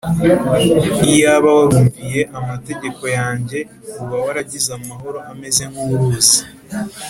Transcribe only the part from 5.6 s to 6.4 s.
nkuruzi,